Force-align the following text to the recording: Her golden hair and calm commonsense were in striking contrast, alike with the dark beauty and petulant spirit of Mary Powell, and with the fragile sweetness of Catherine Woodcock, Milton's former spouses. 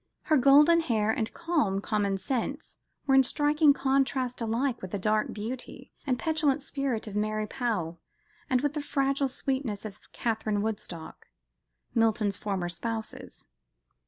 Her 0.23 0.37
golden 0.37 0.79
hair 0.79 1.11
and 1.11 1.31
calm 1.31 1.79
commonsense 1.79 2.77
were 3.05 3.13
in 3.13 3.21
striking 3.21 3.71
contrast, 3.71 4.41
alike 4.41 4.81
with 4.81 4.89
the 4.89 4.97
dark 4.97 5.31
beauty 5.31 5.91
and 6.07 6.17
petulant 6.17 6.63
spirit 6.63 7.05
of 7.05 7.15
Mary 7.15 7.45
Powell, 7.45 7.99
and 8.49 8.61
with 8.61 8.73
the 8.73 8.81
fragile 8.81 9.27
sweetness 9.27 9.85
of 9.85 9.99
Catherine 10.11 10.63
Woodcock, 10.63 11.27
Milton's 11.93 12.35
former 12.35 12.67
spouses. 12.67 13.45